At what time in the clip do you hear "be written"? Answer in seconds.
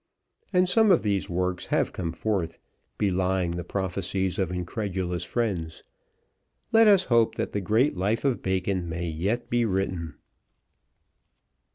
9.47-10.15